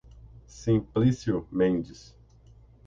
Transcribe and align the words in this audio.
Simplício 0.47 1.45
Mendes 1.51 2.15